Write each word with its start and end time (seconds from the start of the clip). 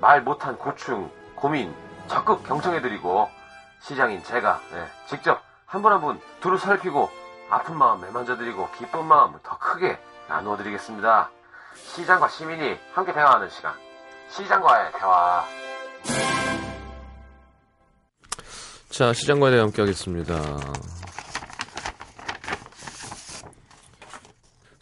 말 0.00 0.22
못한 0.22 0.56
고충, 0.56 1.10
고민 1.34 1.74
적극 2.08 2.42
경청해드리고 2.44 3.28
시장인 3.80 4.22
제가 4.24 4.60
네, 4.72 4.86
직접 5.06 5.42
한 5.66 5.82
분 5.82 5.92
한 5.92 6.00
분 6.00 6.20
두루 6.40 6.58
살피고 6.58 7.10
아픈 7.50 7.76
마음 7.76 8.00
매만져드리고 8.00 8.68
기쁜 8.78 9.04
마음 9.06 9.38
더 9.42 9.58
크게 9.58 9.98
나누어드리겠습니다. 10.28 11.30
시장과 11.94 12.28
시민이 12.28 12.78
함께 12.94 13.12
대화하는 13.12 13.48
시간. 13.50 13.74
시장과의 14.30 14.92
대화. 14.92 15.44
자, 18.90 19.12
시장과에 19.12 19.50
대해 19.50 19.60
함께 19.62 19.82
하겠습니다. 19.82 20.34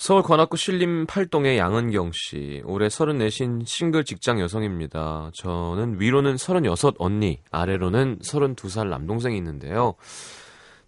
서울 0.08 0.22
관악구 0.22 0.56
신림 0.56 1.04
8동의 1.04 1.58
양은경 1.58 2.12
씨. 2.14 2.62
올해 2.64 2.88
34신 2.88 3.66
싱글 3.66 4.04
직장 4.04 4.40
여성입니다. 4.40 5.30
저는 5.34 6.00
위로는 6.00 6.38
36 6.38 6.94
언니, 6.98 7.42
아래로는 7.50 8.20
32살 8.20 8.88
남동생이 8.88 9.36
있는데요. 9.36 9.96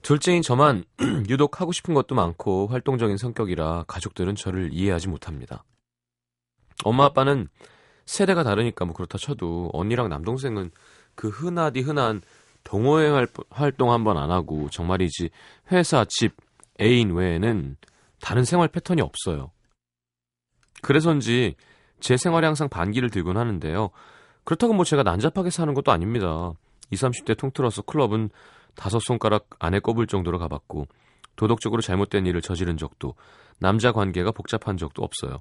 둘째인 0.00 0.40
저만 0.40 0.84
유독 1.28 1.60
하고 1.60 1.70
싶은 1.70 1.92
것도 1.92 2.14
많고 2.14 2.68
활동적인 2.68 3.18
성격이라 3.18 3.84
가족들은 3.86 4.36
저를 4.36 4.70
이해하지 4.72 5.08
못합니다. 5.08 5.64
엄마 6.84 7.05
아빠는 7.05 7.48
세대가 8.06 8.42
다르니까 8.42 8.86
뭐 8.86 8.94
그렇다 8.94 9.18
쳐도 9.18 9.68
언니랑 9.74 10.08
남동생은 10.08 10.70
그 11.14 11.28
흔하디 11.28 11.80
흔한 11.83 12.22
동호회 12.64 13.11
활- 13.11 13.28
활동 13.50 13.92
한 13.92 14.02
번 14.02 14.16
안 14.16 14.30
하고 14.30 14.70
정말이지 14.70 15.28
회사, 15.72 16.06
집, 16.08 16.36
애인 16.80 17.11
외에는 17.12 17.77
다른 18.20 18.45
생활 18.45 18.69
패턴이 18.69 19.03
없어요. 19.03 19.51
그래서인지 20.83 21.57
제 22.01 22.17
생활에 22.17 22.47
항상 22.47 22.69
반기를 22.69 23.11
들곤 23.11 23.36
하는데요. 23.36 23.91
그렇다고 24.45 24.73
뭐 24.73 24.85
제가 24.85 25.03
난잡하게 25.03 25.51
사는 25.51 25.73
것도 25.75 25.92
아닙니다. 25.92 26.53
20, 26.91 27.08
30대 27.08 27.36
통틀어서 27.39 27.83
클럽은 27.83 28.31
다섯 28.75 28.98
손가락 29.01 29.48
안에 29.58 29.81
꼽을 29.81 30.07
정도로 30.07 30.39
가봤고 30.39 30.86
도덕적으로 31.36 31.83
잘못된 31.83 32.27
일을 32.27 32.41
저지른 32.41 32.77
적도 32.77 33.14
남자 33.58 33.92
관계가 33.92 34.33
복잡한 34.33 34.77
적도 34.77 35.02
없어요. 35.02 35.39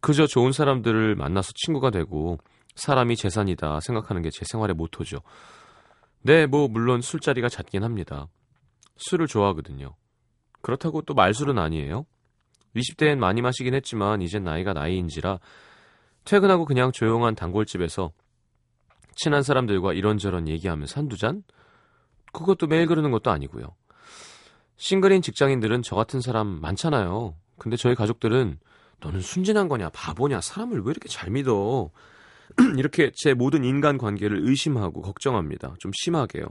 그저 0.00 0.26
좋은 0.26 0.52
사람들을 0.52 1.14
만나서 1.16 1.52
친구가 1.54 1.90
되고 1.90 2.38
사람이 2.74 3.16
재산이다 3.16 3.80
생각하는 3.80 4.22
게 4.22 4.30
제 4.30 4.44
생활의 4.44 4.74
모토죠. 4.74 5.18
네, 6.22 6.46
뭐 6.46 6.68
물론 6.68 7.00
술자리가 7.00 7.48
잦긴 7.48 7.84
합니다. 7.84 8.28
술을 8.96 9.26
좋아하거든요. 9.26 9.94
그렇다고 10.62 11.02
또 11.02 11.14
말술은 11.14 11.58
아니에요. 11.58 12.06
20대엔 12.76 13.18
많이 13.18 13.42
마시긴 13.42 13.74
했지만 13.74 14.22
이젠 14.22 14.44
나이가 14.44 14.72
나이인지라 14.72 15.38
퇴근하고 16.24 16.64
그냥 16.64 16.92
조용한 16.92 17.34
단골집에서 17.34 18.12
친한 19.14 19.42
사람들과 19.42 19.92
이런저런 19.92 20.48
얘기하면서 20.48 20.98
한두 20.98 21.18
잔? 21.18 21.42
그것도 22.32 22.66
매일 22.66 22.86
그러는 22.86 23.10
것도 23.10 23.30
아니고요. 23.30 23.74
싱글인 24.76 25.20
직장인들은 25.20 25.82
저 25.82 25.96
같은 25.96 26.20
사람 26.20 26.46
많잖아요. 26.46 27.36
근데 27.58 27.76
저희 27.76 27.94
가족들은 27.94 28.58
너는 29.00 29.20
순진한 29.20 29.68
거냐, 29.68 29.90
바보냐, 29.90 30.40
사람을 30.40 30.80
왜 30.80 30.90
이렇게 30.90 31.08
잘 31.08 31.30
믿어? 31.30 31.90
이렇게 32.78 33.10
제 33.14 33.34
모든 33.34 33.64
인간 33.64 33.98
관계를 33.98 34.48
의심하고 34.48 35.02
걱정합니다. 35.02 35.74
좀 35.78 35.90
심하게요. 35.94 36.44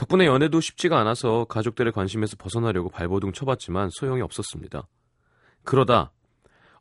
덕분에 0.00 0.24
연애도 0.24 0.62
쉽지가 0.62 0.98
않아서 1.00 1.44
가족들의 1.44 1.92
관심에서 1.92 2.36
벗어나려고 2.38 2.88
발버둥 2.88 3.34
쳐봤지만 3.34 3.90
소용이 3.90 4.22
없었습니다. 4.22 4.88
그러다 5.62 6.10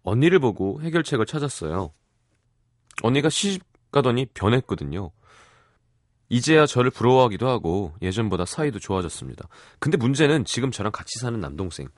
언니를 0.03 0.39
보고 0.39 0.81
해결책을 0.81 1.25
찾았어요. 1.25 1.91
언니가 3.03 3.27
시집 3.29 3.61
가더니 3.91 4.25
변했거든요. 4.33 5.11
이제야 6.29 6.65
저를 6.65 6.91
부러워하기도 6.91 7.45
하고 7.45 7.93
예전보다 8.01 8.45
사이도 8.45 8.79
좋아졌습니다. 8.79 9.49
근데 9.79 9.97
문제는 9.97 10.45
지금 10.45 10.71
저랑 10.71 10.93
같이 10.93 11.19
사는 11.19 11.37
남동생. 11.37 11.89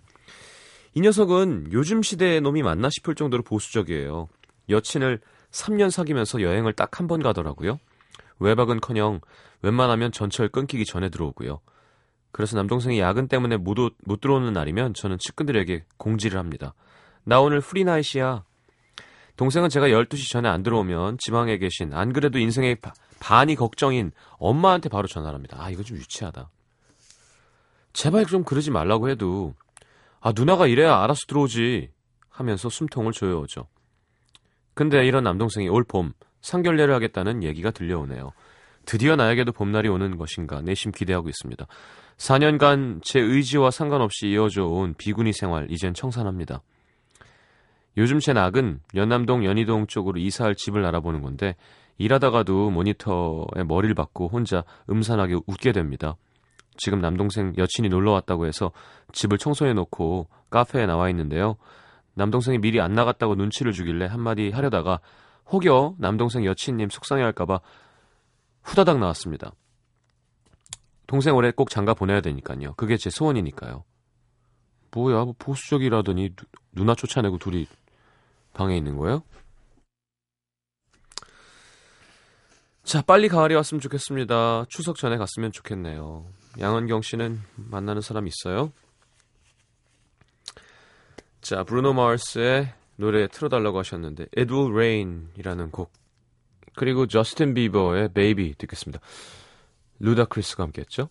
이 0.95 1.01
녀석은 1.01 1.71
요즘 1.71 2.01
시대의 2.01 2.41
놈이 2.41 2.63
맞나 2.63 2.89
싶을 2.89 3.13
정도로 3.13 3.43
보수적이에요. 3.43 4.27
여친을 4.69 5.21
3년 5.51 5.91
사귀면서 5.91 6.41
여행을 6.41 6.73
딱 6.73 6.99
한 6.99 7.07
번 7.07 7.21
가더라고요. 7.21 7.77
외박은커녕 8.41 9.21
웬만하면 9.61 10.11
전철 10.11 10.49
끊기기 10.49 10.85
전에 10.85 11.09
들어오고요. 11.09 11.59
그래서 12.31 12.55
남동생이 12.57 12.99
야근 12.99 13.27
때문에 13.27 13.57
못, 13.57 13.77
오- 13.79 13.89
못 14.05 14.21
들어오는 14.21 14.51
날이면 14.53 14.93
저는 14.93 15.17
측근들에게 15.19 15.83
공지를 15.97 16.39
합니다. 16.39 16.73
나 17.23 17.39
오늘 17.41 17.59
프리나이시야. 17.61 18.43
동생은 19.37 19.69
제가 19.69 19.87
12시 19.87 20.31
전에 20.31 20.49
안 20.49 20.63
들어오면 20.63 21.17
지방에 21.19 21.57
계신 21.57 21.93
안 21.93 22.13
그래도 22.13 22.39
인생의 22.39 22.75
바- 22.75 22.93
반이 23.19 23.55
걱정인 23.55 24.11
엄마한테 24.37 24.89
바로 24.89 25.07
전화를 25.07 25.35
합니다. 25.35 25.57
아 25.59 25.69
이거 25.69 25.83
좀 25.83 25.97
유치하다. 25.97 26.49
제발 27.93 28.25
좀 28.25 28.43
그러지 28.43 28.71
말라고 28.71 29.09
해도 29.09 29.53
아 30.21 30.31
누나가 30.35 30.67
이래야 30.67 30.97
알아서 31.01 31.21
들어오지 31.27 31.89
하면서 32.29 32.69
숨통을 32.69 33.11
조여오죠. 33.11 33.67
근데 34.73 35.05
이런 35.05 35.23
남동생이 35.23 35.67
올 35.69 35.83
봄 35.83 36.13
상견례를 36.41 36.93
하겠다는 36.93 37.43
얘기가 37.43 37.71
들려오네요. 37.71 38.31
드디어 38.85 39.15
나에게도 39.15 39.51
봄날이 39.51 39.89
오는 39.89 40.17
것인가 40.17 40.61
내심 40.61 40.91
기대하고 40.91 41.29
있습니다. 41.29 41.65
4년간 42.17 43.01
제 43.03 43.19
의지와 43.19 43.71
상관없이 43.71 44.29
이어져 44.29 44.65
온 44.65 44.93
비구니 44.97 45.33
생활 45.33 45.67
이젠 45.69 45.93
청산합니다. 45.93 46.61
요즘 47.97 48.19
제 48.19 48.33
낙은 48.33 48.79
연남동 48.95 49.45
연희동 49.45 49.87
쪽으로 49.87 50.19
이사할 50.19 50.55
집을 50.55 50.85
알아보는 50.85 51.21
건데 51.21 51.55
일하다가도 51.97 52.69
모니터에 52.71 53.63
머리를 53.65 53.93
박고 53.95 54.27
혼자 54.27 54.63
음산하게 54.89 55.35
웃게 55.45 55.71
됩니다. 55.71 56.15
지금 56.77 57.01
남동생 57.01 57.53
여친이 57.57 57.89
놀러 57.89 58.11
왔다고 58.11 58.47
해서 58.47 58.71
집을 59.11 59.37
청소해 59.37 59.73
놓고 59.73 60.27
카페에 60.49 60.85
나와 60.85 61.09
있는데요. 61.09 61.57
남동생이 62.13 62.59
미리 62.59 62.81
안 62.81 62.93
나갔다고 62.93 63.35
눈치를 63.35 63.71
주길래 63.71 64.05
한마디 64.05 64.49
하려다가 64.49 64.99
혹여 65.51 65.95
남동생 65.97 66.45
여친님 66.45 66.89
속상해 66.89 67.23
할까봐 67.23 67.59
후다닥 68.63 68.99
나왔습니다. 68.99 69.51
동생 71.07 71.35
올해 71.35 71.51
꼭 71.51 71.69
장가 71.69 71.93
보내야 71.93 72.21
되니까요. 72.21 72.73
그게 72.75 72.95
제 72.95 73.09
소원이니까요. 73.09 73.83
뭐야, 74.91 75.25
뭐 75.25 75.35
보수적이라더니 75.37 76.35
누, 76.35 76.45
누나 76.71 76.95
쫓아내고 76.95 77.37
둘이 77.37 77.67
방에 78.53 78.77
있는 78.77 78.97
거예요? 78.97 79.23
자, 82.83 83.01
빨리 83.01 83.27
가을이 83.29 83.55
왔으면 83.55 83.79
좋겠습니다. 83.81 84.65
추석 84.69 84.97
전에 84.97 85.17
갔으면 85.17 85.51
좋겠네요. 85.51 86.25
양은경 86.59 87.01
씨는 87.01 87.41
만나는 87.55 88.01
사람 88.01 88.27
있어요? 88.27 88.71
자, 91.41 91.63
브루노 91.63 91.93
마르스의 91.93 92.73
노래 93.01 93.27
틀어달라고 93.27 93.79
하셨는데 93.79 94.27
Will 94.37 94.71
Rain이라는 94.71 95.71
곡 95.71 95.91
그리고 96.75 97.07
저스틴 97.07 97.55
비버의 97.55 98.13
Baby 98.13 98.53
듣겠습니다. 98.53 99.01
루다 99.99 100.25
크리스가 100.25 100.63
함께했죠. 100.63 101.09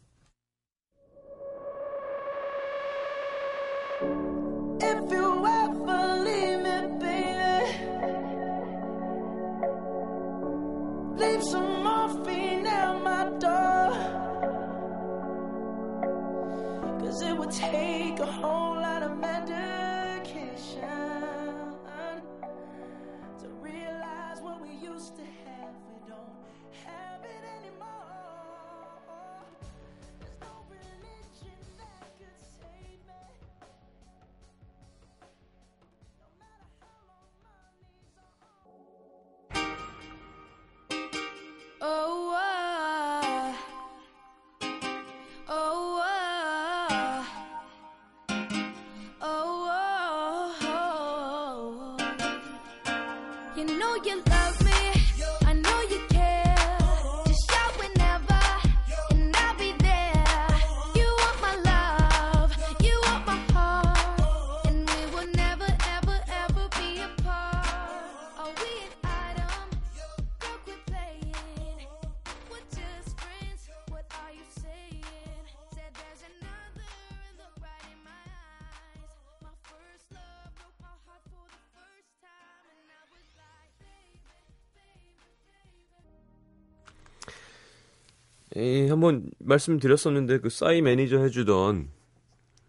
한번 88.91 89.31
말씀드렸었는데 89.39 90.39
그 90.39 90.49
싸이 90.51 90.83
매니저 90.83 91.19
해주던 91.21 91.91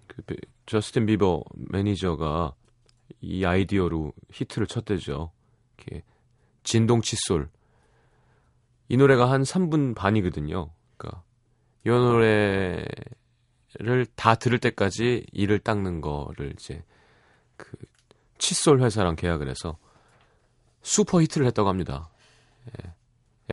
그 0.08 0.22
베- 0.24 0.36
저스틴 0.66 1.06
비버 1.06 1.44
매니저가 1.56 2.54
이 3.22 3.46
아이디어로 3.46 4.14
히트를 4.32 4.68
쳤대죠. 4.68 5.32
이렇게 5.78 6.04
진동 6.64 7.02
칫솔. 7.02 7.50
이 8.90 8.98
노래가 8.98 9.30
한 9.32 9.44
3분 9.44 9.96
반이거든요. 9.96 10.72
그러니까 10.98 11.24
이 11.86 11.90
노래를 11.90 12.86
다 14.16 14.36
들을 14.36 14.58
때까지 14.60 15.26
이를 15.32 15.60
닦는 15.60 16.02
거를 16.02 16.54
이제 16.54 16.84
그 17.58 17.70
칫솔 18.38 18.82
회사랑 18.82 19.16
계약을 19.16 19.48
해서 19.50 19.78
슈퍼 20.82 21.22
히트를 21.22 21.46
했다고 21.48 21.70
합니다. 21.70 22.10
예. 22.84 22.94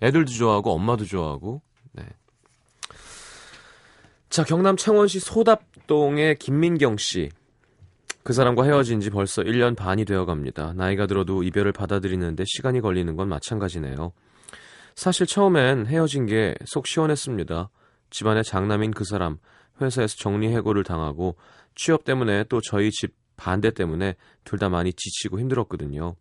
애들도 0.02 0.30
좋아하고 0.32 0.72
엄마도 0.72 1.04
좋아하고 1.04 1.62
네. 1.92 2.04
자, 4.28 4.44
경남 4.44 4.76
창원시 4.76 5.20
소답동의 5.20 6.36
김민경 6.36 6.96
씨. 6.98 7.30
그 8.22 8.32
사람과 8.34 8.64
헤어진 8.64 9.00
지 9.00 9.08
벌써 9.10 9.42
1년 9.42 9.74
반이 9.74 10.04
되어 10.04 10.26
갑니다. 10.26 10.74
나이가 10.76 11.06
들어도 11.06 11.42
이별을 11.42 11.72
받아들이는데 11.72 12.44
시간이 12.46 12.80
걸리는 12.82 13.16
건 13.16 13.28
마찬가지네요. 13.28 14.12
사실 14.94 15.26
처음엔 15.26 15.86
헤어진 15.86 16.26
게 16.26 16.54
속 16.66 16.86
시원했습니다. 16.86 17.70
집안의 18.10 18.44
장남인 18.44 18.90
그 18.90 19.04
사람, 19.04 19.38
회사에서 19.80 20.16
정리해고를 20.16 20.84
당하고 20.84 21.36
취업 21.74 22.04
때문에 22.04 22.44
또 22.44 22.60
저희 22.60 22.90
집 22.90 23.14
반대 23.36 23.70
때문에 23.70 24.16
둘 24.44 24.58
다 24.58 24.68
많이 24.68 24.92
지치고 24.92 25.38
힘들었거든요. 25.38 26.16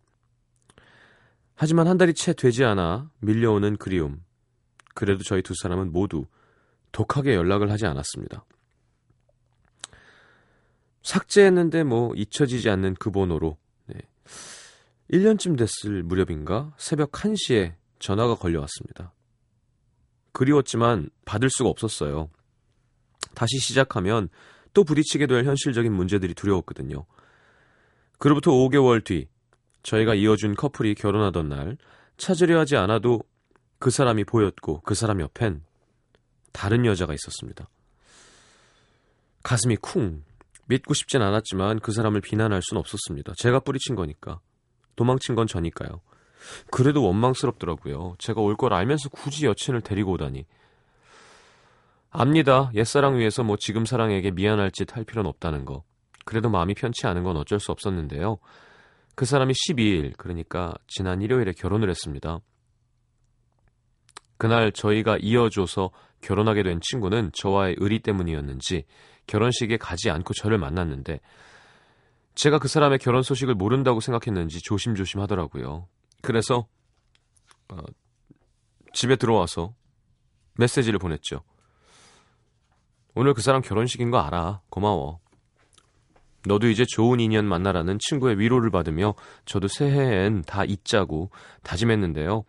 하지만 1.56 1.88
한 1.88 1.98
달이 1.98 2.14
채 2.14 2.32
되지 2.32 2.64
않아 2.64 3.10
밀려오는 3.20 3.76
그리움. 3.76 4.22
그래도 4.94 5.24
저희 5.24 5.42
두 5.42 5.54
사람은 5.60 5.92
모두 5.92 6.26
독하게 6.92 7.34
연락을 7.34 7.70
하지 7.70 7.86
않았습니다. 7.86 8.44
삭제했는데 11.02 11.84
뭐 11.84 12.12
잊혀지지 12.14 12.68
않는 12.70 12.94
그 12.94 13.10
번호로 13.10 13.56
네. 13.86 14.00
1년쯤 15.10 15.56
됐을 15.56 16.02
무렵인가 16.02 16.74
새벽 16.76 17.12
1시에 17.12 17.74
전화가 17.98 18.34
걸려왔습니다. 18.34 19.12
그리웠지만 20.32 21.10
받을 21.24 21.48
수가 21.50 21.68
없었어요. 21.70 22.30
다시 23.34 23.58
시작하면 23.58 24.28
또 24.74 24.84
부딪히게 24.84 25.26
될 25.26 25.44
현실적인 25.44 25.92
문제들이 25.92 26.34
두려웠거든요. 26.34 27.06
그로부터 28.18 28.50
5개월 28.52 29.02
뒤 29.02 29.28
저희가 29.82 30.14
이어준 30.14 30.54
커플이 30.54 30.94
결혼하던 30.94 31.48
날 31.48 31.78
찾으려 32.16 32.58
하지 32.58 32.76
않아도 32.76 33.22
그 33.78 33.90
사람이 33.90 34.24
보였고 34.24 34.80
그 34.80 34.94
사람 34.94 35.20
옆엔 35.20 35.62
다른 36.52 36.84
여자가 36.86 37.14
있었습니다. 37.14 37.68
가슴이 39.42 39.76
쿵 39.76 40.22
믿고 40.66 40.94
싶진 40.94 41.22
않았지만 41.22 41.80
그 41.80 41.92
사람을 41.92 42.20
비난할 42.20 42.60
순 42.62 42.78
없었습니다. 42.78 43.32
제가 43.36 43.60
뿌리친 43.60 43.94
거니까. 43.94 44.40
도망친 44.96 45.34
건 45.34 45.46
저니까요. 45.46 46.00
그래도 46.70 47.02
원망스럽더라고요. 47.04 48.16
제가 48.18 48.40
올 48.40 48.56
걸 48.56 48.74
알면서 48.74 49.08
굳이 49.10 49.46
여친을 49.46 49.80
데리고 49.80 50.12
오다니. 50.12 50.44
압니다. 52.10 52.70
옛사랑 52.74 53.18
위해서 53.18 53.42
뭐 53.44 53.56
지금 53.58 53.84
사랑에게 53.84 54.30
미안할 54.30 54.70
짓 54.70 54.94
할 54.96 55.04
필요는 55.04 55.28
없다는 55.28 55.64
거. 55.64 55.84
그래도 56.24 56.50
마음이 56.50 56.74
편치 56.74 57.06
않은 57.06 57.22
건 57.22 57.36
어쩔 57.36 57.60
수 57.60 57.72
없었는데요. 57.72 58.38
그 59.14 59.24
사람이 59.24 59.52
12일, 59.52 60.16
그러니까 60.16 60.74
지난 60.86 61.22
일요일에 61.22 61.52
결혼을 61.52 61.88
했습니다. 61.90 62.40
그날 64.38 64.72
저희가 64.72 65.18
이어줘서 65.20 65.90
결혼하게 66.20 66.62
된 66.62 66.80
친구는 66.80 67.32
저와의 67.34 67.76
의리 67.78 67.98
때문이었는지 67.98 68.84
결혼식에 69.26 69.76
가지 69.76 70.10
않고 70.10 70.32
저를 70.34 70.58
만났는데 70.58 71.20
제가 72.34 72.58
그 72.58 72.68
사람의 72.68 72.98
결혼 72.98 73.22
소식을 73.22 73.54
모른다고 73.54 74.00
생각했는지 74.00 74.60
조심조심 74.62 75.20
하더라고요. 75.20 75.88
그래서 76.22 76.66
어, 77.68 77.78
집에 78.92 79.16
들어와서 79.16 79.74
메시지를 80.56 80.98
보냈죠. 80.98 81.42
오늘 83.14 83.34
그 83.34 83.42
사람 83.42 83.60
결혼식인 83.60 84.10
거 84.10 84.18
알아. 84.18 84.60
고마워. 84.70 85.18
너도 86.46 86.68
이제 86.68 86.84
좋은 86.86 87.18
인연 87.18 87.46
만나라는 87.46 87.98
친구의 87.98 88.38
위로를 88.38 88.70
받으며 88.70 89.14
저도 89.44 89.66
새해엔 89.66 90.42
다 90.42 90.64
잊자고 90.64 91.30
다짐했는데요. 91.64 92.44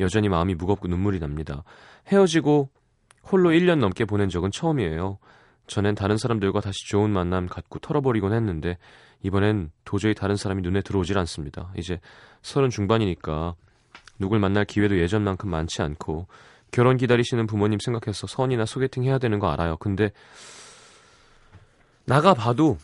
여전히 0.00 0.28
마음이 0.28 0.54
무겁고 0.54 0.88
눈물이 0.88 1.20
납니다. 1.20 1.64
헤어지고 2.08 2.70
홀로 3.30 3.50
1년 3.50 3.78
넘게 3.78 4.04
보낸 4.04 4.28
적은 4.28 4.50
처음이에요. 4.50 5.18
전엔 5.66 5.94
다른 5.94 6.16
사람들과 6.16 6.60
다시 6.60 6.76
좋은 6.88 7.10
만남 7.10 7.46
갖고 7.46 7.78
털어버리곤 7.78 8.32
했는데 8.32 8.76
이번엔 9.22 9.70
도저히 9.84 10.14
다른 10.14 10.36
사람이 10.36 10.62
눈에 10.62 10.82
들어오질 10.82 11.16
않습니다. 11.18 11.72
이제 11.76 12.00
서른 12.42 12.68
중반이니까 12.68 13.54
누굴 14.18 14.38
만날 14.38 14.64
기회도 14.64 14.98
예전만큼 14.98 15.48
많지 15.48 15.82
않고 15.82 16.26
결혼 16.70 16.96
기다리시는 16.96 17.46
부모님 17.46 17.78
생각해서 17.78 18.26
선이나 18.26 18.66
소개팅 18.66 19.04
해야 19.04 19.18
되는 19.18 19.38
거 19.38 19.48
알아요. 19.48 19.76
근데 19.78 20.10
나가 22.04 22.34
봐도 22.34 22.76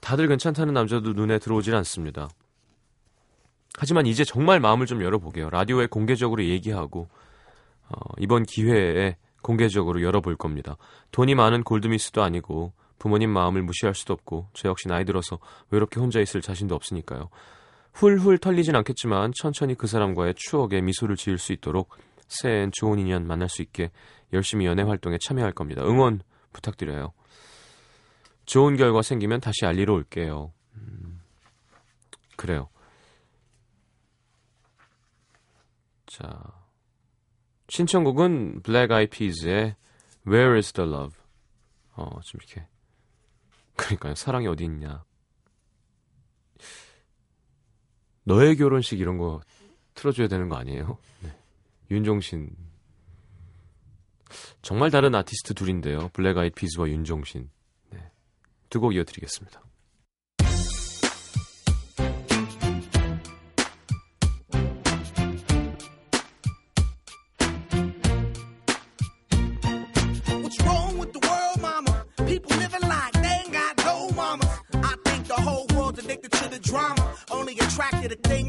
다들 0.00 0.28
괜찮다는 0.28 0.74
남자도 0.74 1.12
눈에 1.12 1.38
들어오질 1.38 1.74
않습니다. 1.76 2.28
하지만 3.76 4.06
이제 4.06 4.24
정말 4.24 4.60
마음을 4.60 4.86
좀 4.86 5.02
열어보게요. 5.02 5.50
라디오에 5.50 5.86
공개적으로 5.86 6.44
얘기하고 6.44 7.08
어, 7.88 7.98
이번 8.18 8.44
기회에 8.44 9.16
공개적으로 9.42 10.02
열어볼 10.02 10.36
겁니다. 10.36 10.76
돈이 11.12 11.34
많은 11.34 11.62
골드미스도 11.62 12.22
아니고 12.22 12.72
부모님 12.98 13.30
마음을 13.30 13.62
무시할 13.62 13.94
수도 13.94 14.12
없고 14.14 14.48
저 14.52 14.68
역시 14.68 14.88
나이 14.88 15.04
들어서 15.04 15.38
외롭게 15.70 16.00
혼자 16.00 16.20
있을 16.20 16.40
자신도 16.40 16.74
없으니까요. 16.74 17.28
훌훌 17.92 18.38
털리진 18.38 18.76
않겠지만 18.76 19.32
천천히 19.34 19.74
그 19.74 19.86
사람과의 19.86 20.34
추억에 20.36 20.80
미소를 20.80 21.16
지을 21.16 21.38
수 21.38 21.52
있도록 21.52 21.90
새해엔 22.28 22.70
좋은 22.72 22.98
인연 22.98 23.26
만날 23.26 23.48
수 23.48 23.62
있게 23.62 23.90
열심히 24.32 24.66
연애 24.66 24.82
활동에 24.82 25.18
참여할 25.20 25.52
겁니다. 25.52 25.82
응원 25.82 26.20
부탁드려요. 26.52 27.12
좋은 28.44 28.76
결과 28.76 29.02
생기면 29.02 29.40
다시 29.40 29.64
알리러 29.64 29.94
올게요. 29.94 30.52
음, 30.74 31.20
그래요. 32.36 32.68
자, 36.08 36.42
신청곡은 37.68 38.62
블랙 38.62 38.90
아이 38.90 39.06
피즈의 39.08 39.76
Where 40.26 40.56
is 40.56 40.72
the 40.72 40.88
Love? 40.88 41.16
어, 41.94 42.20
좀 42.22 42.40
이렇게. 42.40 42.66
그러니까요, 43.76 44.14
사랑이 44.14 44.46
어디 44.46 44.64
있냐. 44.64 45.04
너의 48.24 48.56
결혼식 48.56 49.00
이런 49.00 49.18
거 49.18 49.40
틀어줘야 49.94 50.28
되는 50.28 50.48
거 50.48 50.56
아니에요? 50.56 50.98
네. 51.22 51.36
윤종신. 51.90 52.50
정말 54.60 54.90
다른 54.90 55.14
아티스트 55.14 55.54
둘인데요. 55.54 56.08
블랙 56.12 56.36
아이 56.36 56.50
피즈와 56.50 56.88
윤종신. 56.88 57.50
네. 57.90 58.10
두 58.70 58.80
곡 58.80 58.94
이어드리겠습니다. 58.94 59.62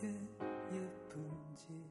그렇게 0.00 0.14
예쁜지 0.72 1.89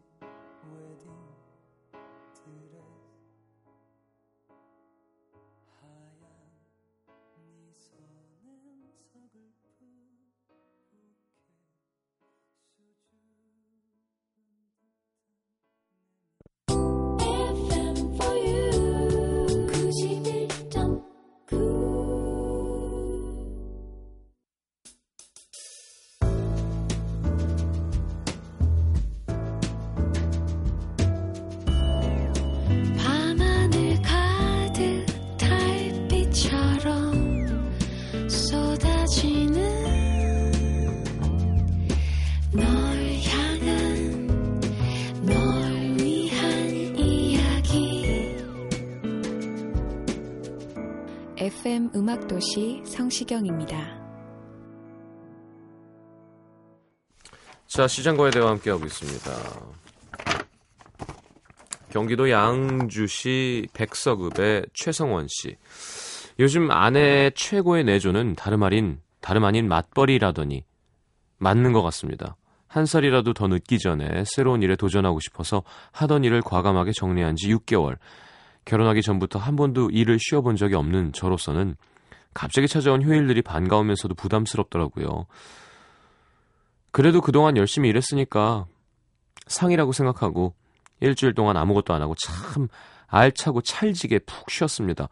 FM 51.42 51.92
음악도시 51.96 52.82
성시경입니다. 52.84 53.78
자, 57.66 57.88
시장과의 57.88 58.34
대화 58.34 58.50
함께하고 58.50 58.84
있습니다. 58.86 59.32
경기도 61.92 62.30
양주시 62.30 63.70
백서급의 63.74 64.66
최성원 64.74 65.28
씨. 65.30 65.56
요즘 66.40 66.72
아내 66.72 67.32
최고의 67.34 67.86
내조는 67.86 68.36
다름 68.36 68.64
아닌, 68.64 69.00
다름 69.22 69.46
아닌 69.46 69.70
맞벌이라더니 69.70 70.66
맞는 71.38 71.72
것 71.72 71.82
같습니다. 71.84 72.36
한 72.68 72.86
살이라도 72.86 73.34
더 73.34 73.48
늦기 73.48 73.80
전에 73.80 74.26
새로운 74.26 74.62
일에 74.62 74.76
도전하고 74.76 75.22
싶어서 75.22 75.64
하던 75.94 76.26
일을 76.26 76.42
과감하게 76.42 76.92
정리한 76.92 77.38
지 77.38 77.48
6개월. 77.48 77.98
결혼하기 78.70 79.02
전부터 79.02 79.40
한 79.40 79.56
번도 79.56 79.90
일을 79.90 80.20
쉬어본 80.20 80.56
적이 80.56 80.76
없는 80.76 81.12
저로서는 81.12 81.76
갑자기 82.36 82.68
찾아온 82.68 83.02
휴일들이 83.02 83.42
반가우면서도 83.42 84.14
부담스럽더라고요. 84.14 85.26
그래도 86.92 87.20
그동안 87.20 87.58
열심히 87.58 87.90
일했으니까 87.90 88.68
상이라고 89.48 89.92
생각하고 89.92 90.54
일주일 91.00 91.34
동안 91.34 91.58
아무것도 91.58 91.96
안 91.96 92.04
하고 92.04 92.14
참 92.24 92.68
알차고 93.08 93.62
찰지게 93.62 94.20
푹 94.20 94.52
쉬었습니다. 94.52 95.10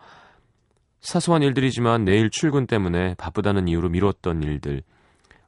사소한 0.99 1.41
일들이지만 1.41 2.05
내일 2.05 2.29
출근 2.29 2.67
때문에 2.67 3.15
바쁘다는 3.15 3.67
이유로 3.67 3.89
미뤘던 3.89 4.43
일들. 4.43 4.83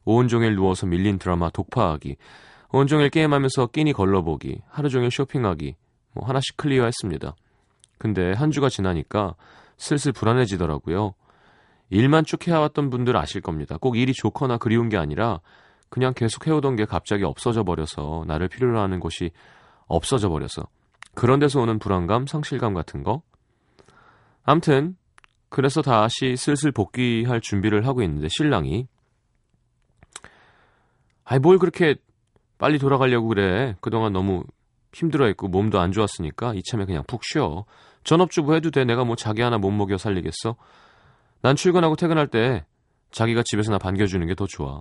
온종일 0.04 0.56
누워서 0.56 0.86
밀린 0.86 1.20
드라마 1.20 1.48
독파하기. 1.50 2.16
온종일 2.70 3.10
게임하면서 3.10 3.68
끼니 3.68 3.92
걸러보기. 3.92 4.62
하루 4.68 4.88
종일 4.88 5.12
쇼핑하기. 5.12 5.76
뭐 6.14 6.26
하나씩 6.26 6.56
클리어했습니다. 6.56 7.36
근데 8.00 8.32
한 8.32 8.50
주가 8.50 8.70
지나니까 8.70 9.34
슬슬 9.76 10.10
불안해지더라고요. 10.10 11.14
일만 11.90 12.24
쭉 12.24 12.48
해왔던 12.48 12.88
분들 12.88 13.14
아실 13.16 13.42
겁니다. 13.42 13.76
꼭 13.78 13.96
일이 13.98 14.14
좋거나 14.14 14.56
그리운 14.56 14.88
게 14.88 14.96
아니라 14.96 15.40
그냥 15.90 16.14
계속 16.14 16.46
해오던 16.46 16.76
게 16.76 16.86
갑자기 16.86 17.24
없어져 17.24 17.62
버려서 17.62 18.24
나를 18.26 18.48
필요로 18.48 18.80
하는 18.80 19.00
곳이 19.00 19.30
없어져 19.86 20.30
버려서 20.30 20.62
그런 21.14 21.40
데서 21.40 21.60
오는 21.60 21.78
불안감, 21.78 22.26
상실감 22.26 22.72
같은 22.72 23.02
거. 23.02 23.20
암튼 24.44 24.96
그래서 25.50 25.82
다시 25.82 26.36
슬슬 26.36 26.72
복귀할 26.72 27.42
준비를 27.42 27.86
하고 27.86 28.02
있는데 28.02 28.28
신랑이 28.30 28.86
아이 31.24 31.38
뭘 31.38 31.58
그렇게 31.58 31.96
빨리 32.56 32.78
돌아가려고 32.78 33.28
그래. 33.28 33.76
그동안 33.82 34.14
너무 34.14 34.44
힘들어했고 34.92 35.48
몸도 35.48 35.80
안 35.80 35.92
좋았으니까 35.92 36.54
이참에 36.54 36.84
그냥 36.84 37.04
푹 37.06 37.22
쉬어. 37.24 37.64
전업주부 38.04 38.54
해도 38.54 38.70
돼. 38.70 38.84
내가 38.84 39.04
뭐 39.04 39.16
자기 39.16 39.42
하나 39.42 39.58
못 39.58 39.70
먹여 39.70 39.98
살리겠어. 39.98 40.56
난 41.42 41.56
출근하고 41.56 41.96
퇴근할 41.96 42.26
때 42.28 42.64
자기가 43.10 43.42
집에서 43.44 43.70
나 43.70 43.78
반겨주는 43.78 44.26
게 44.26 44.34
더 44.34 44.46
좋아. 44.46 44.80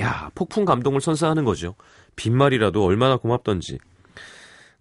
야, 0.00 0.30
폭풍 0.34 0.64
감동을 0.64 1.00
선사하는 1.00 1.44
거죠. 1.44 1.74
빈말이라도 2.16 2.84
얼마나 2.84 3.16
고맙던지. 3.16 3.78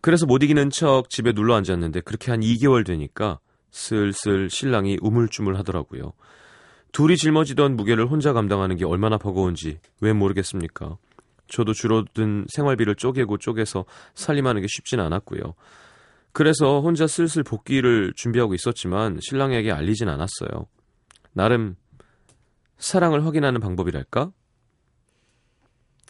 그래서 0.02 0.26
못 0.26 0.44
이기는 0.44 0.70
척 0.70 1.10
집에 1.10 1.32
눌러 1.34 1.56
앉았는데 1.56 2.02
그렇게 2.02 2.32
한 2.32 2.42
2개월 2.42 2.86
되니까 2.86 3.40
슬슬 3.72 4.50
신랑이 4.50 4.98
우물쭈물 5.02 5.56
하더라고요. 5.58 6.14
둘이 6.92 7.16
짊어지던 7.18 7.76
무게를 7.76 8.08
혼자 8.08 8.34
감당하는 8.34 8.76
게 8.76 8.86
얼마나 8.86 9.18
버거운지 9.18 9.80
왜 10.02 10.14
모르겠습니까? 10.14 10.98
저도 11.48 11.74
줄어든 11.74 12.46
생활비를 12.50 12.96
쪼개고 12.96 13.38
쪼개서 13.38 13.86
살림하는 14.14 14.62
게 14.62 14.68
쉽진 14.70 15.00
않았고요. 15.00 15.54
그래서 16.38 16.82
혼자 16.82 17.08
슬슬 17.08 17.41
복귀를 17.41 18.13
준비하고 18.15 18.53
있었지만 18.53 19.17
신랑에게 19.20 19.72
알리진 19.72 20.08
않았어요. 20.08 20.67
나름 21.34 21.75
사랑을 22.77 23.25
확인하는 23.25 23.60
방법이랄까? 23.60 24.32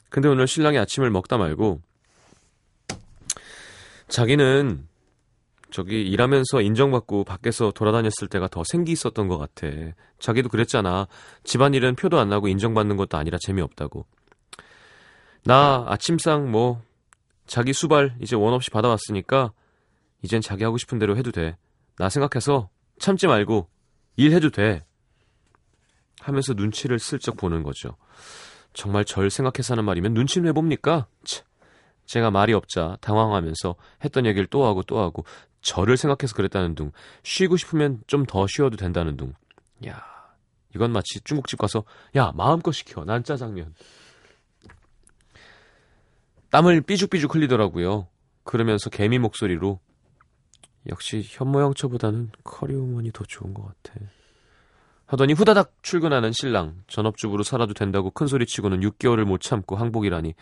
근데 0.09 0.27
오늘 0.27 0.45
신랑이 0.45 0.77
아침을 0.79 1.11
먹다 1.11 1.37
말고 1.37 1.79
자기는 4.09 4.85
저기 5.69 6.01
일하면서 6.01 6.59
인정받고 6.59 7.23
밖에서 7.23 7.71
돌아다녔을 7.71 8.27
때가 8.29 8.49
더 8.49 8.63
생기 8.65 8.91
있었던 8.91 9.29
것 9.29 9.37
같아. 9.37 9.69
자기도 10.19 10.49
그랬잖아. 10.49 11.07
집안일은 11.45 11.95
표도 11.95 12.19
안 12.19 12.27
나고 12.27 12.49
인정받는 12.49 12.97
것도 12.97 13.15
아니라 13.15 13.37
재미없다고. 13.39 14.05
나 15.45 15.85
아침상 15.87 16.51
뭐 16.51 16.81
자기 17.45 17.71
수발 17.71 18.17
이제 18.19 18.35
원 18.35 18.53
없이 18.53 18.69
받아왔으니까 18.71 19.53
이젠 20.21 20.41
자기 20.41 20.63
하고 20.63 20.77
싶은 20.77 20.99
대로 20.99 21.17
해도 21.17 21.31
돼. 21.31 21.57
나 21.97 22.09
생각해서 22.09 22.69
참지 22.99 23.27
말고 23.27 23.69
일해도 24.15 24.49
돼. 24.49 24.85
하면서 26.19 26.53
눈치를 26.53 26.99
슬쩍 26.99 27.37
보는 27.37 27.63
거죠. 27.63 27.95
정말 28.73 29.05
절 29.05 29.29
생각해서 29.29 29.73
하는 29.73 29.85
말이면 29.85 30.13
눈치는 30.13 30.47
왜 30.47 30.51
봅니까? 30.51 31.07
치, 31.23 31.41
제가 32.05 32.31
말이 32.31 32.53
없자 32.53 32.97
당황하면서 33.01 33.75
했던 34.03 34.25
얘기를 34.25 34.47
또 34.47 34.65
하고 34.65 34.83
또 34.83 34.99
하고 34.99 35.25
저를 35.61 35.97
생각해서 35.97 36.35
그랬다는 36.35 36.75
둥 36.75 36.91
쉬고 37.23 37.57
싶으면 37.57 38.01
좀 38.07 38.25
더 38.25 38.45
쉬어도 38.47 38.77
된다는 38.77 39.17
둥 39.17 39.33
야, 39.87 40.03
이건 40.75 40.91
마치 40.91 41.21
중국집 41.21 41.59
가서 41.59 41.83
야, 42.15 42.31
마음껏 42.35 42.71
시켜. 42.71 43.05
난 43.05 43.23
짜장면. 43.23 43.73
땀을 46.49 46.81
삐죽삐죽 46.81 47.35
흘리더라고요. 47.35 48.07
그러면서 48.43 48.89
개미 48.89 49.19
목소리로 49.19 49.79
역시 50.89 51.23
현모양처보다는 51.25 52.31
커리어우먼이 52.43 53.11
더 53.11 53.23
좋은 53.25 53.53
것 53.53 53.65
같아. 53.65 53.99
하더니 55.05 55.33
후다닥 55.33 55.73
출근하는 55.81 56.31
신랑 56.33 56.83
전업주부로 56.87 57.43
살아도 57.43 57.73
된다고 57.73 58.11
큰소리치고는 58.11 58.81
6개월을 58.81 59.23
못 59.23 59.39
참고 59.39 59.75
항복이라니 59.75 60.35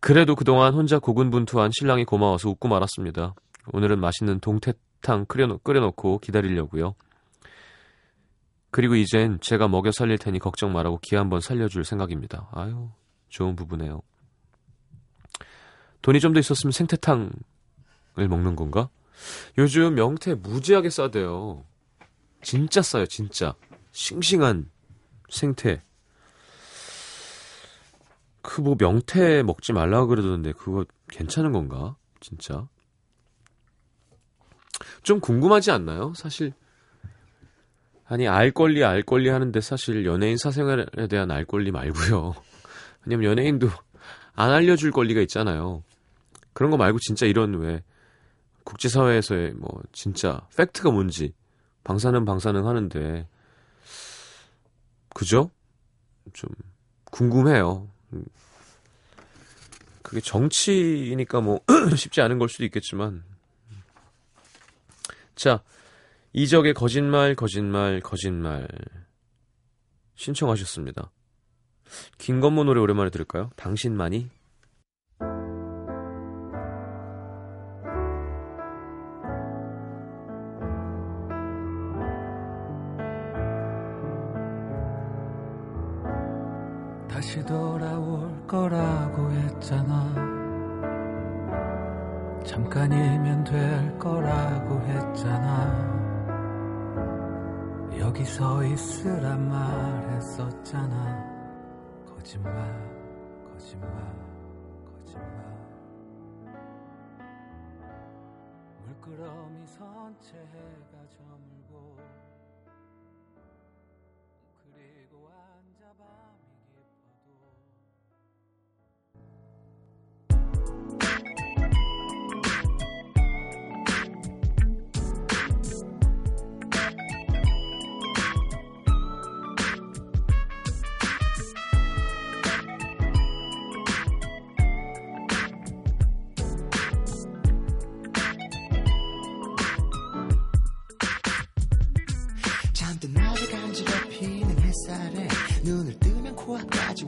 그래도 0.00 0.34
그동안 0.34 0.72
혼자 0.74 0.98
고군분투한 0.98 1.70
신랑이 1.72 2.04
고마워서 2.04 2.48
웃고 2.50 2.68
말았습니다. 2.68 3.34
오늘은 3.72 4.00
맛있는 4.00 4.40
동태탕 4.40 5.26
끓여놓, 5.26 5.62
끓여놓고 5.64 6.18
기다리려고요. 6.18 6.94
그리고 8.70 8.94
이젠 8.94 9.38
제가 9.40 9.68
먹여 9.68 9.90
살릴 9.90 10.18
테니 10.18 10.38
걱정 10.38 10.72
말라고 10.72 10.98
기 11.02 11.16
한번 11.16 11.40
살려줄 11.40 11.84
생각입니다. 11.84 12.48
아유 12.52 12.90
좋은 13.28 13.56
부부네요. 13.56 14.02
돈이 16.02 16.20
좀 16.20 16.32
더 16.32 16.40
있었으면 16.40 16.72
생태탕을 16.72 17.32
먹는 18.28 18.54
건가? 18.54 18.88
요즘 19.58 19.94
명태 19.94 20.34
무지하게 20.34 20.90
싸대요. 20.90 21.64
진짜 22.42 22.82
싸요, 22.82 23.06
진짜. 23.06 23.54
싱싱한 23.92 24.70
생태. 25.30 25.82
그 28.42 28.62
뭐 28.62 28.76
명태 28.78 29.42
먹지 29.42 29.72
말라고 29.72 30.06
그러던데 30.06 30.52
그거 30.52 30.84
괜찮은 31.08 31.52
건가? 31.52 31.96
진짜. 32.20 32.68
좀 35.02 35.20
궁금하지 35.20 35.70
않나요? 35.70 36.12
사실 36.14 36.52
아니 38.06 38.28
알 38.28 38.52
권리 38.52 38.84
알 38.84 39.02
권리 39.02 39.28
하는데 39.28 39.60
사실 39.60 40.06
연예인 40.06 40.36
사생활에 40.36 41.08
대한 41.08 41.30
알 41.30 41.44
권리 41.44 41.72
말고요. 41.72 42.34
왜냐면 43.04 43.30
연예인도 43.30 43.68
안 44.34 44.50
알려줄 44.50 44.92
권리가 44.92 45.20
있잖아요. 45.22 45.82
그런 46.52 46.70
거 46.70 46.76
말고 46.76 46.98
진짜 47.00 47.26
이런 47.26 47.54
왜 47.58 47.82
국제사회에서의 48.66 49.52
뭐 49.54 49.80
진짜 49.92 50.46
팩트가 50.56 50.90
뭔지 50.90 51.32
방사능 51.84 52.24
방사능 52.24 52.66
하는데 52.66 53.28
그죠? 55.14 55.50
좀 56.32 56.50
궁금해요. 57.04 57.88
그게 60.02 60.20
정치이니까 60.20 61.40
뭐 61.40 61.60
쉽지 61.96 62.20
않은 62.20 62.38
걸 62.38 62.48
수도 62.48 62.64
있겠지만 62.64 63.24
자 65.34 65.62
이적의 66.32 66.74
거짓말 66.74 67.34
거짓말 67.34 68.00
거짓말 68.00 68.68
신청하셨습니다. 70.16 71.10
김건모 72.18 72.64
노래 72.64 72.80
오랜만에 72.80 73.10
들을까요? 73.10 73.50
당신만이 73.56 74.28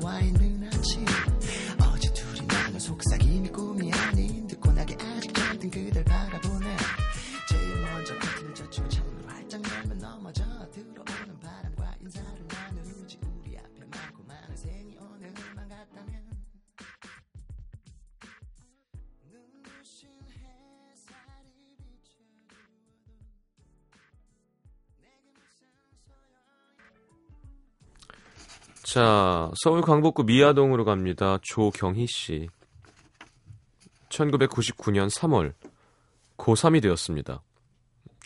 코 0.00 0.47
자, 28.90 29.50
서울 29.54 29.82
광복구 29.82 30.24
미아동으로 30.24 30.86
갑니다. 30.86 31.36
조경희 31.42 32.06
씨. 32.06 32.48
1999년 34.08 35.14
3월 35.14 35.52
고3이 36.38 36.80
되었습니다. 36.80 37.42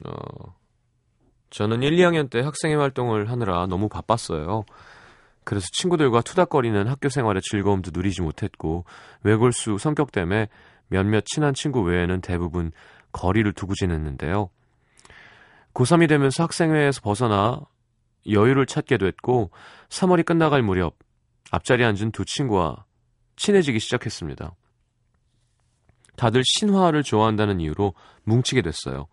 어, 0.07 0.55
저는 1.51 1.83
1, 1.83 1.97
2학년 1.97 2.31
때 2.31 2.39
학생회 2.43 2.77
활동을 2.77 3.29
하느라 3.29 3.67
너무 3.67 3.89
바빴어요. 3.89 4.65
그래서 5.43 5.67
친구들과 5.73 6.21
투닥거리는 6.21 6.87
학교 6.87 7.09
생활의 7.09 7.43
즐거움도 7.43 7.91
누리지 7.93 8.23
못했고 8.23 8.85
외골수 9.25 9.79
성격 9.79 10.13
때문에 10.13 10.47
몇몇 10.87 11.25
친한 11.27 11.55
친구 11.55 11.81
외에는 11.81 12.21
대부분 12.21 12.71
거리를 13.11 13.53
두고 13.53 13.75
지냈는데요. 13.75 14.49
고3이 15.75 16.09
되면서 16.09 16.45
학생회에서 16.45 17.01
벗어나 17.01 17.63
여유를 18.31 18.67
찾게 18.67 18.99
됐고 18.99 19.51
3월이 19.89 20.25
끝나갈 20.25 20.63
무렵 20.63 20.97
앞자리에 21.51 21.87
앉은 21.87 22.13
두 22.13 22.25
친구와 22.25 22.85
친해지기 23.37 23.79
시작했습니다. 23.79 24.55
다들 26.17 26.43
신화를 26.45 27.03
좋아한다는 27.03 27.61
이유로 27.61 27.95
뭉치게 28.25 28.63
됐어요. 28.63 29.07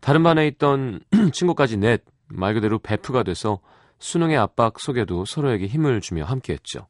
다른 0.00 0.22
반에 0.22 0.46
있던 0.48 1.00
친구까지 1.32 1.76
넷, 1.76 2.04
말 2.28 2.54
그대로 2.54 2.78
베프가 2.78 3.22
돼서 3.22 3.60
수능의 3.98 4.36
압박 4.36 4.80
속에도 4.80 5.24
서로에게 5.24 5.66
힘을 5.66 6.00
주며 6.00 6.24
함께했죠. 6.24 6.88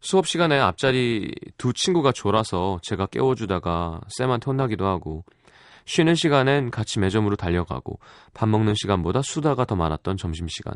수업 0.00 0.26
시간에 0.26 0.58
앞자리 0.58 1.32
두 1.58 1.72
친구가 1.72 2.12
졸아서 2.12 2.80
제가 2.82 3.06
깨워주다가 3.06 4.00
쌤한테 4.08 4.46
혼나기도 4.46 4.86
하고 4.86 5.24
쉬는 5.84 6.14
시간엔 6.14 6.70
같이 6.70 6.98
매점으로 7.00 7.36
달려가고 7.36 7.98
밥 8.34 8.48
먹는 8.48 8.74
시간보다 8.74 9.22
수다가 9.22 9.64
더 9.64 9.76
많았던 9.76 10.16
점심시간 10.16 10.74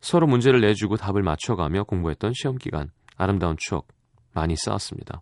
서로 0.00 0.26
문제를 0.26 0.60
내주고 0.60 0.96
답을 0.96 1.22
맞춰가며 1.22 1.84
공부했던 1.84 2.32
시험기간 2.34 2.90
아름다운 3.16 3.56
추억 3.58 3.88
많이 4.32 4.56
쌓았습니다. 4.56 5.20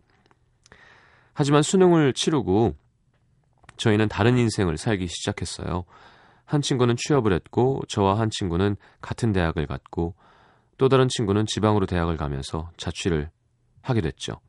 하지만 1.35 1.63
수능을 1.63 2.13
치르고 2.13 2.75
저희는 3.77 4.09
다른 4.09 4.37
인생을 4.39 4.77
살기 4.77 5.07
시작했어요. 5.07 5.85
한 6.45 6.63
친구는 6.63 6.97
취업을 6.97 7.33
했고 7.33 7.81
저와 7.89 8.19
한 8.19 8.29
친구는 8.31 8.77
같은 9.01 9.33
대학을 9.33 9.67
갔고 9.67 10.15
또 10.79 10.89
다른 10.89 11.09
친구는 11.09 11.47
지방으로 11.47 11.87
대학을 11.87 12.17
가면서 12.17 12.71
자취를 12.77 13.31
하게 13.83 14.01
됐죠. 14.01 14.41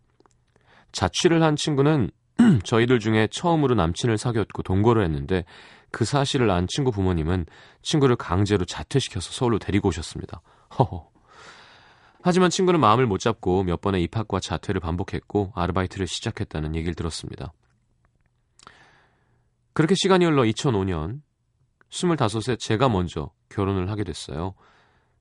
자취를 0.91 1.43
한 1.43 1.55
친구는 1.55 2.09
저희들 2.63 2.99
중에 2.99 3.27
처음으로 3.31 3.75
남친을 3.75 4.17
사귀었고 4.17 4.63
동거를 4.63 5.03
했는데 5.03 5.45
그 5.91 6.05
사실을 6.05 6.49
안 6.49 6.67
친구 6.67 6.91
부모님은 6.91 7.45
친구를 7.81 8.15
강제로 8.15 8.65
자퇴시켜서 8.65 9.31
서울로 9.31 9.59
데리고 9.59 9.89
오셨습니다. 9.89 10.41
허허. 10.77 11.09
하지만 12.23 12.49
친구는 12.49 12.79
마음을 12.79 13.07
못 13.07 13.19
잡고 13.19 13.63
몇 13.63 13.81
번의 13.81 14.03
입학과 14.03 14.39
자퇴를 14.39 14.79
반복했고 14.79 15.53
아르바이트를 15.55 16.07
시작했다는 16.07 16.75
얘기를 16.75 16.93
들었습니다. 16.93 17.51
그렇게 19.73 19.95
시간이 19.95 20.25
흘러 20.25 20.43
2005년 20.43 21.21
25세 21.89 22.59
제가 22.59 22.89
먼저 22.89 23.31
결혼을 23.49 23.89
하게 23.89 24.03
됐어요. 24.03 24.53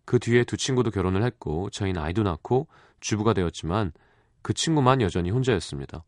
그 0.04 0.18
뒤에 0.18 0.44
두 0.44 0.56
친구도 0.56 0.90
결혼을 0.90 1.24
했고 1.24 1.70
저희는 1.70 2.00
아이도 2.00 2.22
낳고 2.22 2.68
주부가 3.00 3.32
되었지만 3.32 3.92
그 4.42 4.52
친구만 4.52 5.00
여전히 5.00 5.30
혼자였습니다. 5.30 6.04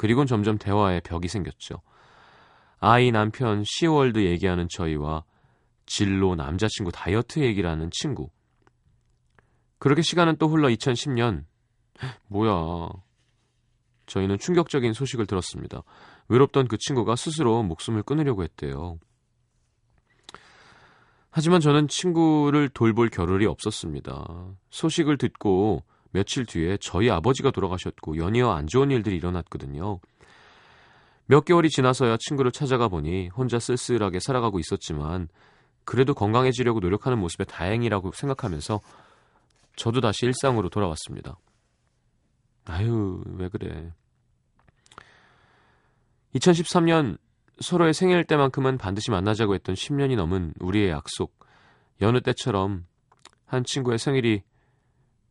그리곤 0.00 0.26
점점 0.26 0.56
대화에 0.56 1.00
벽이 1.00 1.28
생겼죠. 1.28 1.82
아이 2.78 3.12
남편 3.12 3.62
시월드 3.66 4.24
얘기하는 4.24 4.66
저희와 4.70 5.24
진로 5.84 6.34
남자친구 6.34 6.90
다이어트 6.90 7.40
얘기라는 7.40 7.90
친구. 7.92 8.30
그렇게 9.78 10.00
시간은 10.00 10.38
또 10.38 10.48
흘러 10.48 10.68
2010년. 10.68 11.44
뭐야. 12.28 12.88
저희는 14.06 14.38
충격적인 14.38 14.94
소식을 14.94 15.26
들었습니다. 15.26 15.82
외롭던 16.28 16.68
그 16.68 16.78
친구가 16.78 17.14
스스로 17.14 17.62
목숨을 17.62 18.02
끊으려고 18.02 18.42
했대요. 18.42 18.98
하지만 21.30 21.60
저는 21.60 21.88
친구를 21.88 22.70
돌볼 22.70 23.10
겨를이 23.10 23.44
없었습니다. 23.44 24.54
소식을 24.70 25.18
듣고 25.18 25.84
며칠 26.12 26.44
뒤에 26.44 26.76
저희 26.80 27.10
아버지가 27.10 27.50
돌아가셨고 27.50 28.16
연이어 28.16 28.50
안 28.50 28.66
좋은 28.66 28.90
일들이 28.90 29.16
일어났거든요. 29.16 30.00
몇 31.26 31.44
개월이 31.44 31.70
지나서야 31.70 32.16
친구를 32.18 32.50
찾아가 32.50 32.88
보니 32.88 33.28
혼자 33.28 33.58
쓸쓸하게 33.58 34.18
살아가고 34.18 34.58
있었지만 34.58 35.28
그래도 35.84 36.14
건강해지려고 36.14 36.80
노력하는 36.80 37.18
모습에 37.18 37.44
다행이라고 37.44 38.12
생각하면서 38.12 38.80
저도 39.76 40.00
다시 40.00 40.26
일상으로 40.26 40.68
돌아왔습니다. 40.68 41.38
아유, 42.64 43.22
왜 43.26 43.48
그래. 43.48 43.92
2013년 46.34 47.18
서로의 47.60 47.94
생일 47.94 48.24
때만큼은 48.24 48.78
반드시 48.78 49.10
만나자고 49.10 49.54
했던 49.54 49.74
10년이 49.74 50.16
넘은 50.16 50.54
우리의 50.60 50.90
약속. 50.90 51.38
여느 52.00 52.20
때처럼 52.20 52.86
한 53.46 53.64
친구의 53.64 53.98
생일이 53.98 54.42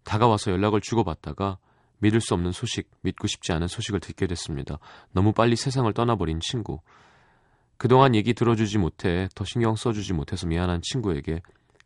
다가와서 0.10 0.52
연락을 0.52 0.82
주고받다가 0.82 1.60
믿을 2.00 2.19
수 2.19 2.34
없는 2.34 2.52
소식, 2.52 2.89
믿고 3.02 3.28
싶지 3.28 3.52
않은 3.54 3.67
소식을 3.67 4.00
듣게 4.00 4.26
됐습니다. 4.26 4.80
너무 5.12 5.34
빨리 5.34 5.56
세상을 5.56 5.91
떠나버린 5.93 6.39
친구. 6.39 6.80
그동안 7.78 8.15
얘기 8.15 8.34
들어주지 8.34 8.80
못해 8.80 9.28
더 9.36 9.45
신경 9.45 9.76
써주지 9.76 10.13
못해서 10.13 10.48
미안한 10.48 10.82
친구에게 10.82 11.41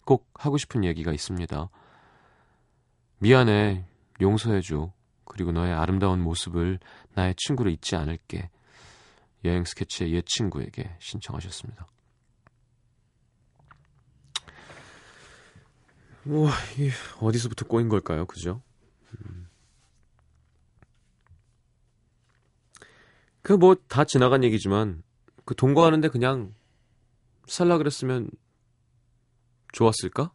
꼭 0.05 0.29
하고 0.36 0.57
싶은 0.57 0.86
얘기가 0.86 1.12
있습니다. 1.12 1.69
미안해, 3.19 3.83
용서해줘. 4.21 4.93
그리고 5.25 5.51
너의 5.51 5.73
아름다운 5.73 6.21
모습을 6.21 6.79
나의 7.15 7.36
친구로 7.36 7.69
잊지 7.71 7.97
않을게. 7.97 8.49
여행 9.43 9.65
스케치의 9.65 10.13
옛 10.13 10.23
친구에게 10.25 10.95
신청하셨습니다. 10.99 11.88
우와, 16.25 16.51
이게 16.73 16.91
어디서부터 17.19 17.65
꼬인 17.65 17.89
걸까요? 17.89 18.25
그죠? 18.25 18.62
음. 19.12 19.47
그뭐 23.41 23.75
다 23.88 24.05
지나간 24.05 24.43
얘기지만 24.43 25.03
그 25.43 25.53
동거하는데 25.55 26.07
그냥 26.09 26.53
살라 27.47 27.77
그랬으면 27.77 28.29
좋았을까? 29.73 30.31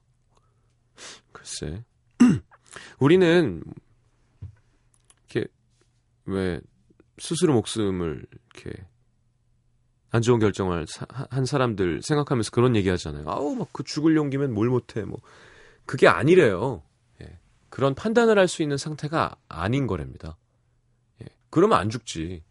글쎄. 1.33 1.85
우리는 3.01 3.63
이렇게 5.31 5.49
왜 6.27 6.61
스스로 7.19 7.55
목숨을 7.55 8.27
이렇게 8.31 8.87
안 10.11 10.21
좋은 10.21 10.39
결정을 10.39 10.87
사, 10.87 11.07
한 11.31 11.47
사람들 11.47 12.03
생각하면서 12.03 12.51
그런 12.51 12.77
얘기 12.77 12.89
하잖아요. 12.91 13.25
아우 13.29 13.55
막 13.55 13.69
그 13.73 13.85
죽을 13.85 14.17
용기면 14.17 14.53
뭘 14.53 14.69
못해 14.69 15.03
뭐 15.03 15.19
그게 15.89 16.07
아니래요. 16.07 16.83
예. 17.23 17.39
그런 17.71 17.95
판단을 17.95 18.39
할 18.39 18.47
수 18.47 18.63
있는 18.63 18.77
상태가 18.77 19.37
아닌 19.49 19.87
거랍니다. 19.87 20.37
예. 21.23 21.27
그러면 21.49 21.79
안 21.79 21.89
죽지. 21.89 22.45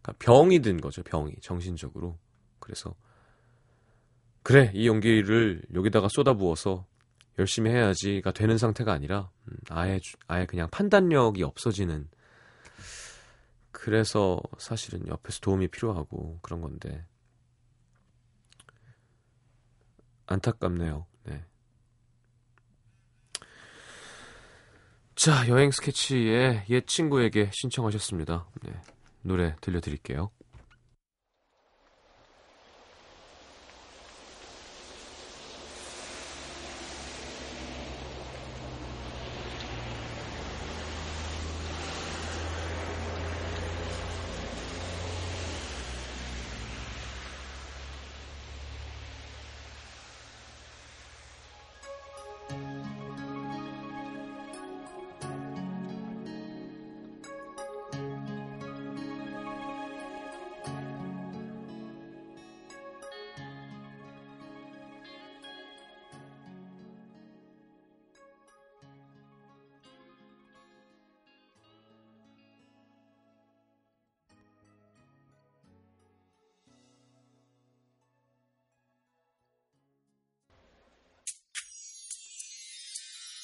그러니까 0.00 0.12
병이 0.20 0.60
든 0.60 0.80
거죠. 0.80 1.02
병이 1.02 1.34
정신적으로. 1.42 2.16
그래서 2.60 2.94
그래 4.44 4.70
이 4.72 4.86
용기를 4.86 5.62
여기다가 5.74 6.06
쏟아부어서 6.08 6.86
열심히 7.40 7.70
해야지가 7.72 8.30
되는 8.30 8.56
상태가 8.56 8.92
아니라 8.92 9.30
음, 9.48 9.56
아예 9.70 9.98
아예 10.28 10.46
그냥 10.46 10.68
판단력이 10.70 11.42
없어지는 11.42 12.08
그래서 13.72 14.40
사실은 14.58 15.08
옆에서 15.08 15.40
도움이 15.40 15.68
필요하고 15.68 16.38
그런 16.42 16.60
건데 16.60 17.04
안타깝네요. 20.26 21.06
네. 21.24 21.44
자, 25.18 25.48
여행 25.48 25.72
스케치의 25.72 26.62
옛 26.70 26.86
친구에게 26.86 27.50
신청하셨습니다. 27.52 28.46
네. 28.62 28.72
노래 29.22 29.56
들려드릴게요. 29.60 30.30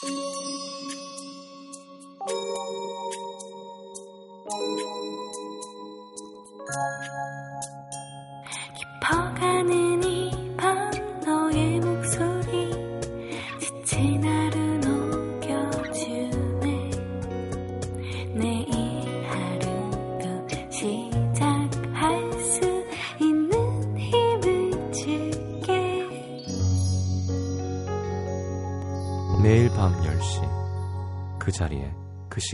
깊어 0.05 0.34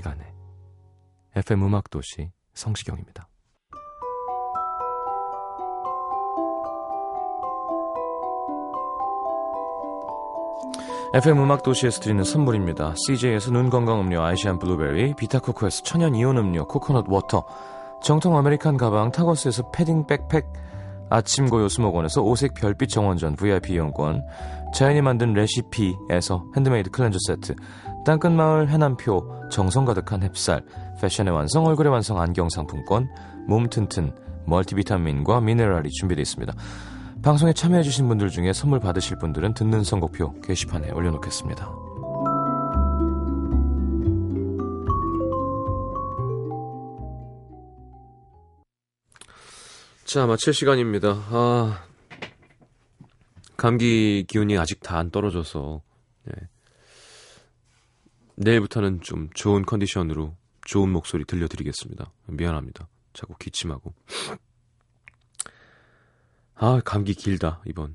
시간에 0.00 0.34
FM 1.36 1.62
음악 1.62 1.90
도시 1.90 2.30
성시경입니다. 2.54 3.28
FM 11.12 11.42
음악 11.42 11.62
도시에서 11.62 12.00
드리는 12.00 12.22
선물입니다. 12.24 12.94
CJ에서 12.96 13.50
눈 13.50 13.68
건강 13.68 14.00
음료 14.00 14.22
아이시안 14.22 14.58
블루베리, 14.58 15.14
비타코코에서 15.16 15.82
천연 15.82 16.14
이온 16.14 16.38
음료 16.38 16.66
코코넛 16.66 17.04
워터, 17.08 17.44
정통 18.00 18.36
American 18.38 18.76
가방 18.76 19.10
타거스에서 19.10 19.70
패딩 19.70 20.06
백팩 20.06 20.46
아침 21.10 21.48
고요 21.48 21.68
수목원에서 21.68 22.22
오색 22.22 22.54
별빛 22.54 22.88
정원전 22.88 23.36
VIP 23.36 23.74
이용권 23.74 24.22
자연이 24.72 25.02
만든 25.02 25.34
레시피에서 25.34 26.46
handmade 26.56 26.90
cleanser 26.90 27.18
세트 27.26 27.54
땅끝마을 28.04 28.68
해남표 28.68 29.48
정성 29.50 29.84
가득한 29.84 30.20
햅쌀 30.20 30.62
패션의 31.00 31.34
완성 31.34 31.66
얼굴의 31.66 31.92
완성 31.92 32.20
안경 32.20 32.48
상품권 32.48 33.08
몸 33.46 33.68
튼튼 33.68 34.12
멀티비타민과 34.46 35.40
미네랄이 35.40 35.90
준비되어 35.90 36.22
있습니다. 36.22 36.52
방송에 37.22 37.52
참여해주신 37.52 38.08
분들 38.08 38.30
중에 38.30 38.52
선물 38.52 38.80
받으실 38.80 39.18
분들은 39.18 39.54
듣는 39.54 39.84
선곡표 39.84 40.40
게시판에 40.40 40.90
올려놓겠습니다. 40.90 41.89
자, 50.12 50.26
마칠 50.26 50.52
시간입니다. 50.52 51.08
아, 51.30 51.84
감기 53.56 54.24
기운이 54.26 54.58
아직 54.58 54.80
다 54.80 54.98
안 54.98 55.12
떨어져서, 55.12 55.82
네. 56.24 56.32
내일부터는 58.34 59.02
좀 59.02 59.30
좋은 59.34 59.64
컨디션으로 59.64 60.36
좋은 60.62 60.90
목소리 60.90 61.24
들려드리겠습니다. 61.24 62.10
미안합니다. 62.26 62.88
자꾸 63.12 63.36
기침하고. 63.38 63.94
아, 66.56 66.80
감기 66.84 67.14
길다, 67.14 67.62
이번. 67.66 67.94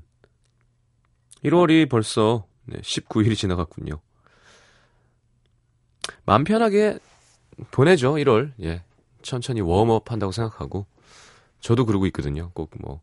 1월이 1.44 1.90
벌써 1.90 2.46
네, 2.64 2.78
19일이 2.80 3.36
지나갔군요. 3.36 4.00
마음 6.24 6.44
편하게 6.44 6.98
보내죠, 7.72 8.14
1월. 8.14 8.54
예. 8.62 8.84
천천히 9.20 9.60
웜업 9.60 10.10
한다고 10.10 10.32
생각하고. 10.32 10.86
저도 11.66 11.84
그러고 11.84 12.06
있거든요. 12.06 12.52
꼭 12.54 12.70
뭐, 12.78 13.00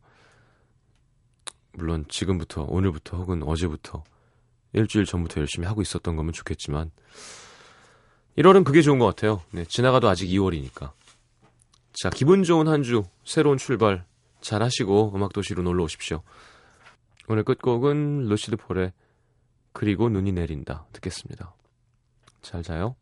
물론 1.73 2.05
지금부터, 2.07 2.63
오늘부터 2.63 3.17
혹은 3.17 3.43
어제부터, 3.43 4.05
일주일 4.71 5.05
전부터 5.05 5.41
열심히 5.41 5.67
하고 5.67 5.81
있었던 5.81 6.15
거면 6.15 6.31
좋겠지만, 6.31 6.89
1월은 8.37 8.63
그게 8.63 8.81
좋은 8.81 8.99
것 8.99 9.05
같아요. 9.05 9.41
네, 9.51 9.65
지나가도 9.65 10.07
아직 10.07 10.27
2월이니까. 10.27 10.93
자, 11.91 12.09
기분 12.09 12.43
좋은 12.43 12.69
한 12.69 12.83
주, 12.83 13.03
새로운 13.25 13.57
출발 13.57 14.05
잘 14.39 14.63
하시고 14.63 15.11
음악도시로 15.13 15.61
놀러 15.61 15.83
오십시오. 15.83 16.23
오늘 17.27 17.43
끝곡은 17.43 18.29
루시드 18.29 18.55
폴의 18.55 18.93
그리고 19.73 20.07
눈이 20.07 20.31
내린다 20.31 20.85
듣겠습니다. 20.93 21.53
잘 22.41 22.63
자요. 22.63 22.95